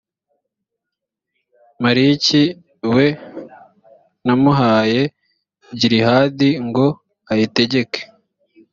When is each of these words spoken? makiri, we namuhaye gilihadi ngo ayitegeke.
makiri, 1.81 2.41
we 2.95 3.05
namuhaye 4.25 5.01
gilihadi 5.79 6.49
ngo 6.67 6.87
ayitegeke. 7.31 8.01